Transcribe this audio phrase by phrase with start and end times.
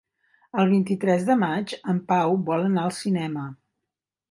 [0.61, 3.47] El vint-i-tres de maig en Pau vol anar al cinema.